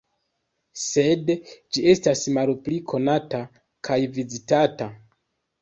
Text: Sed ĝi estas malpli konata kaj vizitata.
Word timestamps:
Sed 0.83 1.29
ĝi 1.77 1.83
estas 1.93 2.25
malpli 2.39 2.79
konata 2.93 3.43
kaj 3.89 3.99
vizitata. 4.17 4.93